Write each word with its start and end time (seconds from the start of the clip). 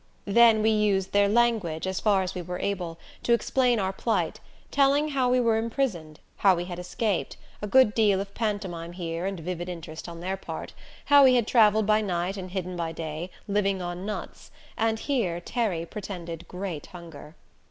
Then 0.25 0.63
we 0.63 0.71
used 0.71 1.11
their 1.11 1.29
language, 1.29 1.85
as 1.85 1.99
far 1.99 2.23
as 2.23 2.33
we 2.33 2.41
were 2.41 2.57
able, 2.57 2.97
to 3.21 3.33
explain 3.33 3.79
our 3.79 3.93
plight, 3.93 4.39
telling 4.71 5.09
how 5.09 5.29
we 5.29 5.39
were 5.39 5.57
imprisoned, 5.59 6.19
how 6.37 6.55
we 6.55 6.65
had 6.65 6.79
escaped 6.79 7.37
a 7.61 7.67
good 7.67 7.93
deal 7.93 8.19
of 8.19 8.33
pantomime 8.33 8.93
here 8.93 9.27
and 9.27 9.39
vivid 9.39 9.69
interest 9.69 10.09
on 10.09 10.19
their 10.19 10.37
part 10.37 10.73
how 11.05 11.23
we 11.25 11.35
had 11.35 11.45
traveled 11.45 11.85
by 11.85 12.01
night 12.01 12.35
and 12.35 12.49
hidden 12.49 12.75
by 12.75 12.91
day, 12.91 13.29
living 13.47 13.79
on 13.79 14.03
nuts 14.03 14.49
and 14.75 15.01
here 15.01 15.39
Terry 15.39 15.85
pretended 15.85 16.47
great 16.47 16.87
hunger. 16.87 17.35